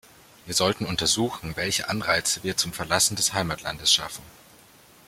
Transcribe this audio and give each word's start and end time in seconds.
Wir 0.47 0.55
sollten 0.55 0.87
untersuchen, 0.87 1.55
welche 1.57 1.87
Anreize 1.87 2.41
wir 2.41 2.57
zum 2.57 2.73
Verlassen 2.73 3.15
des 3.15 3.33
Heimatlandes 3.35 3.93
schaffen. 3.93 4.23